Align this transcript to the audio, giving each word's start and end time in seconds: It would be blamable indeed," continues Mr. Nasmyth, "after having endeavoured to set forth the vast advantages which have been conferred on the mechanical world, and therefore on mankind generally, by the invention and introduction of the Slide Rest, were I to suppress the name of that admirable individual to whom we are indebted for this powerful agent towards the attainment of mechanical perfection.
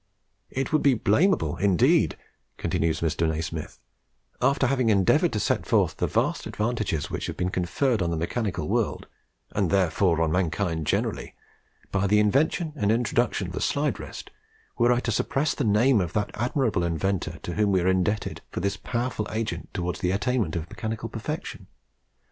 It 0.49 0.73
would 0.73 0.81
be 0.81 0.95
blamable 0.95 1.57
indeed," 1.57 2.17
continues 2.57 3.01
Mr. 3.01 3.27
Nasmyth, 3.27 3.77
"after 4.41 4.65
having 4.65 4.89
endeavoured 4.89 5.31
to 5.33 5.39
set 5.39 5.67
forth 5.67 5.97
the 5.97 6.07
vast 6.07 6.47
advantages 6.47 7.11
which 7.11 7.27
have 7.27 7.37
been 7.37 7.51
conferred 7.51 8.01
on 8.01 8.09
the 8.09 8.17
mechanical 8.17 8.67
world, 8.67 9.05
and 9.51 9.69
therefore 9.69 10.19
on 10.23 10.31
mankind 10.31 10.87
generally, 10.87 11.35
by 11.91 12.07
the 12.07 12.19
invention 12.19 12.73
and 12.75 12.91
introduction 12.91 13.45
of 13.45 13.53
the 13.53 13.61
Slide 13.61 13.99
Rest, 13.99 14.31
were 14.75 14.91
I 14.91 15.01
to 15.01 15.11
suppress 15.11 15.53
the 15.53 15.65
name 15.65 16.01
of 16.01 16.13
that 16.13 16.31
admirable 16.33 16.83
individual 16.83 17.37
to 17.43 17.53
whom 17.53 17.71
we 17.71 17.81
are 17.81 17.87
indebted 17.87 18.41
for 18.49 18.59
this 18.59 18.77
powerful 18.77 19.27
agent 19.29 19.71
towards 19.71 19.99
the 19.99 20.09
attainment 20.09 20.55
of 20.55 20.67
mechanical 20.71 21.09
perfection. 21.09 21.67